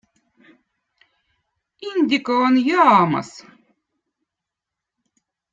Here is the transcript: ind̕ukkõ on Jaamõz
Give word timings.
ind̕ukkõ 1.89 2.35
on 2.45 2.55
Jaamõz 2.67 3.29